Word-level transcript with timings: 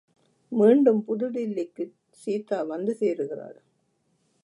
மீண்டும் 0.51 1.03
புதுடில்லிக்குச் 1.07 1.95
சீதா 2.09 2.59
வந்துசேருகிறாள். 2.69 3.59